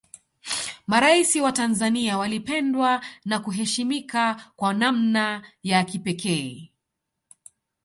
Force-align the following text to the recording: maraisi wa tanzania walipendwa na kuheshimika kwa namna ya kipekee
maraisi 0.87 1.41
wa 1.41 1.51
tanzania 1.51 2.17
walipendwa 2.17 3.05
na 3.25 3.39
kuheshimika 3.39 4.53
kwa 4.55 4.73
namna 4.73 5.47
ya 5.63 5.83
kipekee 5.83 6.71